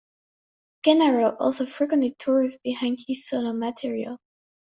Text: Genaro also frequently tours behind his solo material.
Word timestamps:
Genaro 0.83 1.37
also 1.39 1.63
frequently 1.67 2.15
tours 2.17 2.57
behind 2.63 2.97
his 3.05 3.27
solo 3.27 3.53
material. 3.53 4.17